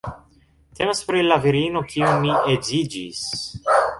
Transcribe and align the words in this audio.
Temas 0.79 1.01
pri 1.09 1.21
la 1.27 1.37
virino 1.43 1.85
kiun 1.93 2.17
mi 2.25 2.33
edziĝis 2.57 3.21